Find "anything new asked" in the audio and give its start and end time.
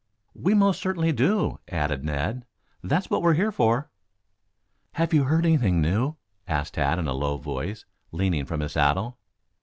5.45-6.73